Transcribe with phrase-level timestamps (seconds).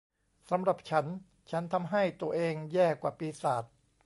[0.49, 1.05] สำหรับฉัน
[1.51, 3.63] ฉันทำให้ตัวเองแย่กว่าปีศาจ